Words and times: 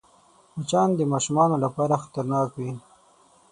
مچان 0.57 0.89
د 0.95 1.01
ماشومانو 1.13 1.55
لپاره 1.63 2.01
خطرناک 2.03 2.49
وي 2.59 2.71